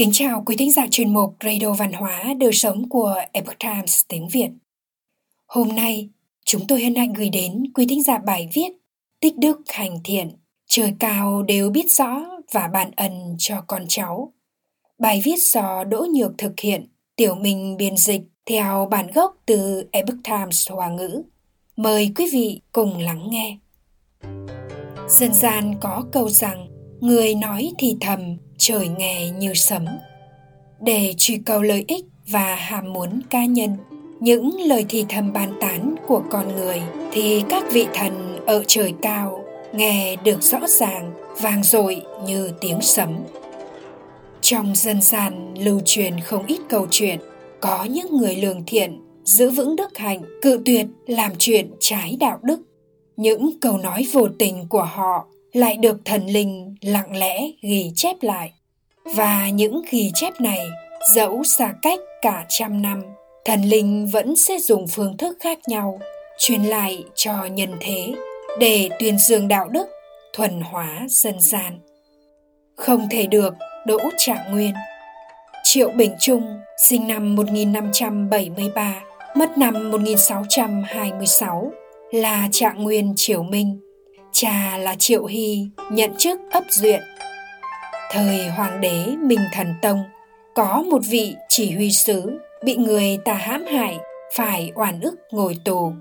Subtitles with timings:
[0.00, 4.00] Kính chào quý thính giả chuyên mục Radio Văn hóa Đời Sống của Epoch Times
[4.08, 4.48] tiếng Việt.
[5.46, 6.08] Hôm nay,
[6.44, 8.68] chúng tôi hân hạnh gửi đến quý thính giả bài viết
[9.20, 10.30] Tích đức hành thiện,
[10.66, 14.32] trời cao đều biết rõ và ban ân cho con cháu.
[14.98, 19.88] Bài viết do Đỗ Nhược thực hiện, tiểu mình biên dịch theo bản gốc từ
[19.92, 21.22] Epoch Times Hoa ngữ.
[21.76, 23.58] Mời quý vị cùng lắng nghe.
[25.08, 26.68] Dân gian có câu rằng,
[27.00, 29.86] người nói thì thầm, trời nghe như sấm.
[30.80, 33.76] Để truy cầu lợi ích và ham muốn cá nhân,
[34.20, 36.82] những lời thì thầm bàn tán của con người
[37.12, 42.80] thì các vị thần ở trời cao nghe được rõ ràng, vang dội như tiếng
[42.80, 43.18] sấm.
[44.40, 47.18] Trong dân gian lưu truyền không ít câu chuyện,
[47.60, 52.38] có những người lương thiện, giữ vững đức hạnh, cự tuyệt làm chuyện trái đạo
[52.42, 52.60] đức.
[53.16, 58.16] Những câu nói vô tình của họ lại được thần linh lặng lẽ ghi chép
[58.20, 58.52] lại
[59.16, 60.66] và những ghi chép này
[61.14, 63.02] dẫu xa cách cả trăm năm,
[63.44, 66.00] thần linh vẫn sẽ dùng phương thức khác nhau,
[66.38, 68.12] truyền lại cho nhân thế
[68.58, 69.88] để tuyên dương đạo đức,
[70.32, 71.78] thuần hóa dân gian.
[72.76, 73.54] Không thể được,
[73.86, 74.74] đỗ trạng nguyên.
[75.64, 76.42] Triệu bình trung,
[76.88, 79.02] sinh năm 1573
[79.36, 81.72] mất năm 1626
[82.10, 83.80] là trạng nguyên triều minh.
[84.32, 87.00] Cha là triệu hy, nhận chức ấp duyện.
[88.12, 90.02] Thời Hoàng đế Minh Thần Tông,
[90.54, 93.98] có một vị chỉ huy sứ bị người ta hãm hại,
[94.36, 95.92] phải oan ức ngồi tù.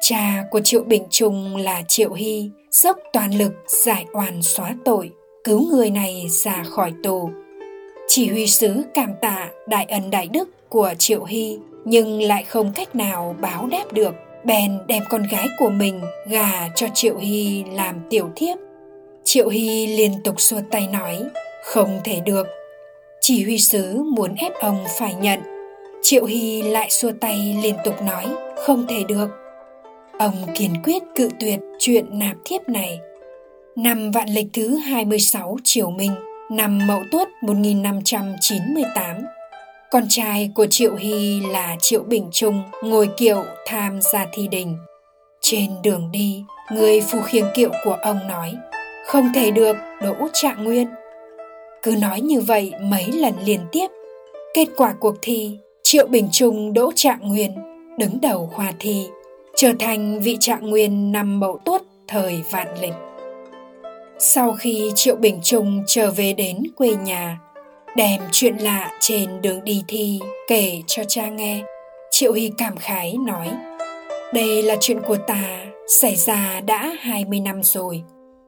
[0.00, 3.52] Cha của Triệu Bình Trung là Triệu Hy dốc toàn lực
[3.84, 5.10] giải oan xóa tội,
[5.44, 7.30] cứu người này ra khỏi tù.
[8.08, 12.72] Chỉ huy sứ cảm tạ đại ân đại đức của Triệu Hy nhưng lại không
[12.74, 17.64] cách nào báo đáp được bèn đem con gái của mình gà cho Triệu Hy
[17.72, 18.58] làm tiểu thiếp
[19.36, 21.22] Triệu Hy liên tục xua tay nói,
[21.64, 22.46] không thể được.
[23.20, 25.40] Chỉ huy sứ muốn ép ông phải nhận.
[26.02, 28.26] Triệu Hy lại xua tay liên tục nói,
[28.66, 29.28] không thể được.
[30.18, 32.98] Ông kiên quyết cự tuyệt chuyện nạp thiếp này.
[33.76, 36.12] Năm vạn lịch thứ 26 Triều Minh,
[36.50, 39.16] năm Mậu Tuất 1598,
[39.90, 44.76] con trai của Triệu Hy là Triệu Bình Trung ngồi kiệu tham gia thi đình.
[45.40, 48.54] Trên đường đi, người phù khiêng kiệu của ông nói–
[49.06, 50.88] không thể được, đỗ trạng nguyên.
[51.82, 53.86] Cứ nói như vậy mấy lần liên tiếp.
[54.54, 57.50] Kết quả cuộc thi, triệu bình trung, đỗ trạng nguyên
[57.98, 59.06] đứng đầu khoa thi,
[59.56, 62.94] trở thành vị trạng nguyên năm mậu tuất thời vạn lịch.
[64.18, 67.40] Sau khi triệu bình trung trở về đến quê nhà,
[67.96, 71.62] đem chuyện lạ trên đường đi thi kể cho cha nghe,
[72.10, 73.48] triệu hy cảm khái nói,
[74.32, 78.02] đây là chuyện của ta, xảy ra đã 20 năm rồi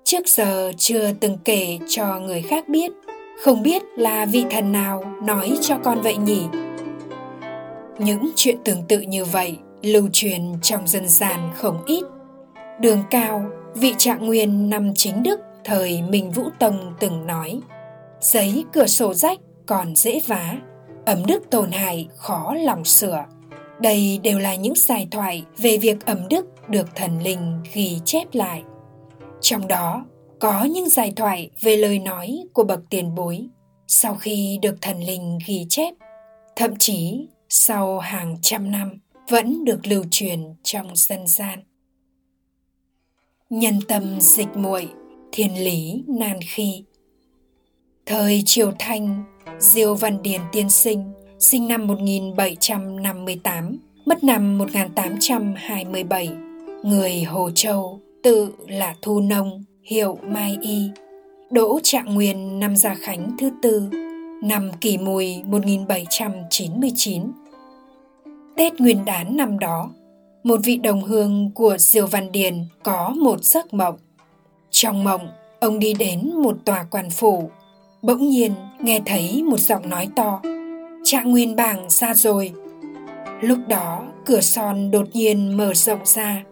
[0.08, 2.92] trước giờ chưa từng kể cho người khác biết.
[3.44, 6.42] Không biết là vị thần nào nói cho con vậy nhỉ?
[7.98, 12.04] Những chuyện tương tự như vậy lưu truyền trong dân gian không ít.
[12.80, 17.60] Đường cao, vị trạng nguyên năm chính đức thời minh vũ tông từng nói,
[18.20, 20.54] giấy cửa sổ rách còn dễ vá,
[21.06, 23.24] ẩm đức tổn hại khó lòng sửa.
[23.80, 28.24] Đây đều là những giải thoại về việc ẩm đức được thần linh ghi chép
[28.32, 28.62] lại
[29.40, 30.06] trong đó,
[30.40, 33.48] có những giải thoại về lời nói của bậc tiền bối
[33.86, 35.94] sau khi được thần linh ghi chép.
[36.56, 41.62] Thậm chí, sau hàng trăm năm, vẫn được lưu truyền trong dân gian.
[43.50, 44.88] Nhân tâm dịch muội,
[45.32, 46.84] thiên lý nan khi.
[48.06, 49.24] Thời triều thanh,
[49.58, 56.30] diêu văn điền tiên sinh sinh năm 1758 mất năm 1827
[56.82, 60.90] người Hồ Châu tự là Thu Nông hiệu Mai Y,
[61.50, 63.88] Đỗ Trạng Nguyên năm Gia Khánh thứ tư,
[64.42, 67.22] năm Kỷ Mùi 1799.
[68.56, 69.90] Tết Nguyên đán năm đó,
[70.42, 73.96] một vị đồng hương của Diều Văn Điền có một giấc mộng.
[74.70, 75.28] Trong mộng,
[75.60, 77.50] ông đi đến một tòa quan phủ,
[78.02, 80.40] bỗng nhiên nghe thấy một giọng nói to,
[81.04, 82.52] Trạng Nguyên bảng ra rồi.
[83.40, 86.44] Lúc đó, cửa son đột nhiên mở rộng ra,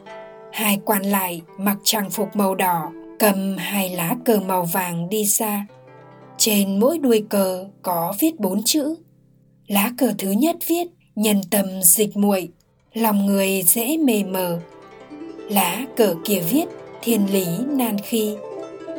[0.56, 5.26] hai quan lại mặc trang phục màu đỏ, cầm hai lá cờ màu vàng đi
[5.26, 5.66] xa
[6.38, 8.96] trên mỗi đuôi cờ có viết bốn chữ.
[9.66, 12.48] Lá cờ thứ nhất viết, nhân tâm dịch muội,
[12.94, 14.60] lòng người dễ mê mờ.
[15.50, 16.64] Lá cờ kia viết,
[17.02, 18.36] thiên lý nan khi,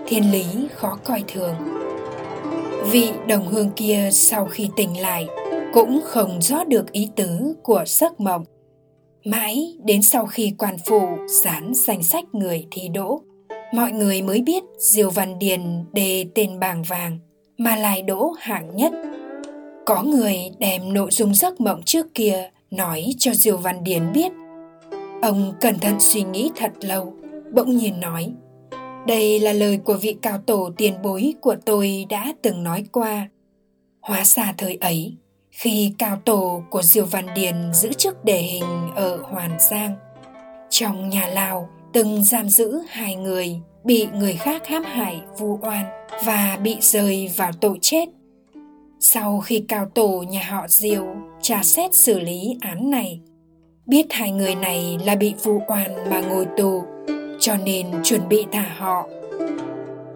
[0.08, 0.46] thiên lý
[0.76, 1.56] khó coi thường.
[2.92, 5.28] Vị đồng hương kia sau khi tỉnh lại
[5.74, 8.46] cũng không rõ được ý tứ của giấc mộng
[9.26, 11.02] mãi đến sau khi quan phủ
[11.44, 13.22] dán danh sách người thi đỗ
[13.74, 15.62] mọi người mới biết Diều Văn Điền
[15.94, 17.20] đề tên bảng vàng
[17.58, 18.94] mà lại đỗ hạng nhất.
[19.86, 24.32] Có người đem nội dung giấc mộng trước kia nói cho Diêu Văn Điền biết.
[25.22, 27.14] Ông cẩn thận suy nghĩ thật lâu,
[27.54, 28.34] bỗng nhiên nói.
[29.08, 33.30] Đây là lời của vị cao tổ tiền bối của tôi đã từng nói qua.
[34.02, 35.16] Hóa ra thời ấy,
[35.58, 39.96] khi cao tổ của Diêu Văn Điền giữ chức đề hình ở Hoàn Giang,
[40.70, 45.86] trong nhà Lào từng giam giữ hai người bị người khác hãm hại vu oan
[46.26, 48.06] và bị rơi vào tội chết.
[49.00, 51.06] Sau khi cao tổ nhà họ Diêu
[51.42, 53.22] tra xét xử lý án này,
[53.86, 56.84] biết hai người này là bị vu oan mà ngồi tù,
[57.40, 59.08] cho nên chuẩn bị thả họ.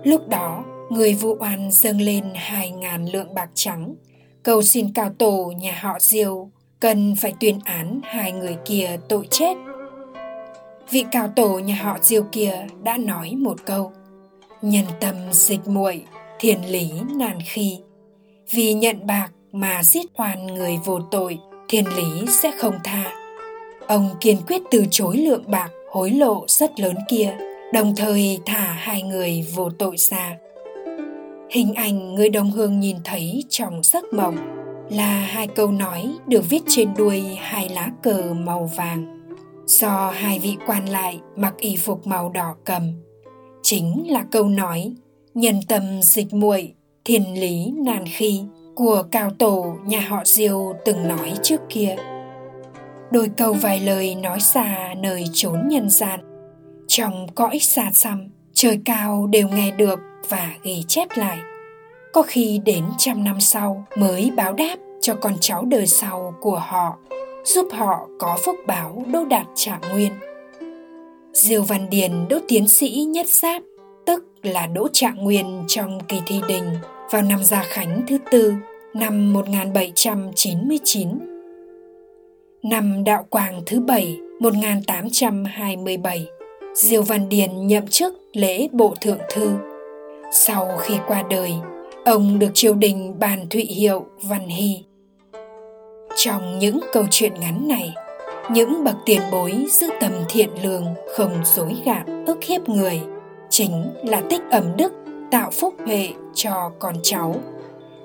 [0.03, 3.95] Lúc đó, người vu oan dâng lên hai ngàn lượng bạc trắng,
[4.43, 6.49] cầu xin cao tổ nhà họ Diêu
[6.79, 9.57] cần phải tuyên án hai người kia tội chết.
[10.89, 13.91] Vị cao tổ nhà họ diêu kia đã nói một câu,
[14.61, 16.03] nhân tâm dịch muội
[16.39, 17.79] thiên lý nàn khi.
[18.51, 21.39] Vì nhận bạc mà giết oan người vô tội
[21.69, 23.11] thiên lý sẽ không tha.
[23.87, 27.35] Ông kiên quyết từ chối lượng bạc hối lộ rất lớn kia,
[27.73, 30.37] đồng thời thả hai người vô tội ra
[31.51, 34.38] hình ảnh người đồng hương nhìn thấy trong giấc mộng
[34.89, 39.19] là hai câu nói được viết trên đuôi hai lá cờ màu vàng.
[39.65, 42.94] Do hai vị quan lại mặc y phục màu đỏ cầm,
[43.62, 44.94] chính là câu nói
[45.33, 46.74] nhân tâm dịch muội,
[47.06, 48.42] thiên lý nàn khi
[48.75, 51.95] của cao tổ nhà họ diêu từng nói trước kia.
[53.12, 56.19] Đôi câu vài lời nói xa nơi chốn nhân gian,
[56.88, 61.39] trong cõi xa xăm, trời cao đều nghe được và ghi chép lại
[62.13, 66.59] có khi đến trăm năm sau mới báo đáp cho con cháu đời sau của
[66.59, 66.97] họ
[67.44, 70.12] giúp họ có phúc báo đô đạt trạng nguyên.
[71.33, 73.62] Diêu Văn Điền đỗ tiến sĩ nhất giáp,
[74.06, 76.63] tức là đỗ trạng nguyên trong kỳ thi đình
[77.12, 78.53] vào năm Gia Khánh thứ tư
[78.94, 81.09] năm 1799.
[82.63, 86.27] Năm Đạo Quang thứ bảy 1827,
[86.75, 89.70] Diêu Văn Điền nhậm chức lễ bộ thượng thư.
[90.33, 91.54] Sau khi qua đời,
[92.06, 94.83] ông được triều đình bàn thụy hiệu Văn Hy.
[96.16, 97.94] Trong những câu chuyện ngắn này
[98.51, 100.86] những bậc tiền bối giữ tầm thiện lương
[101.16, 103.01] không dối gạt ức hiếp người
[103.50, 104.94] chính là tích ẩm đức
[105.31, 107.36] tạo phúc huệ cho con cháu.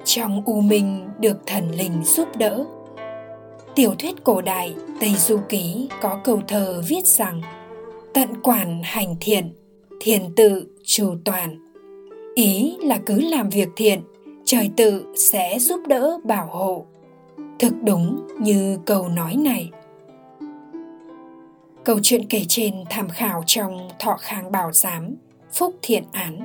[0.05, 2.65] Trong u minh được thần linh giúp đỡ
[3.75, 7.43] tiểu thuyết cổ đại tây du ký có câu thơ viết rằng
[8.15, 9.55] tận quản hành thiện
[10.01, 11.66] thiền tự trù toàn
[12.37, 14.01] ý là cứ làm việc thiện,
[14.45, 16.87] trời tự sẽ giúp đỡ bảo hộ.
[17.59, 19.71] Thực đúng như câu nói này.
[21.85, 25.17] Câu chuyện kể trên tham khảo trong thọ khang bảo giám,
[25.53, 26.41] phúc thiện án.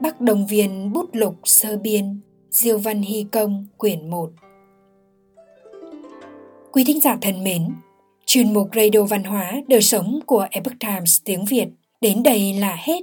[0.00, 4.30] Bắc đồng viên bút lục sơ biên, diêu văn hy công, quyển 1
[6.78, 7.68] quý thính giả thân mến,
[8.26, 11.68] chuyên mục radio văn hóa đời sống của epoch times tiếng việt
[12.00, 13.02] đến đây là hết